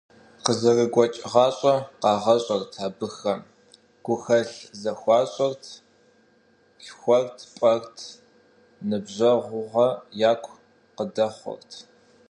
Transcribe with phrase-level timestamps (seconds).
[0.43, 3.41] Къызэрыгуэкӏ гъащӏэ къагъэщӏырт абыхэм:
[4.05, 5.63] гухэлъ зэхуащӏырт,
[6.85, 7.97] лъхуэрт-пӏэрт,
[8.87, 9.87] ныбжьэгъугъэ
[10.31, 10.53] яку
[10.95, 11.71] къыдэхъуэрт.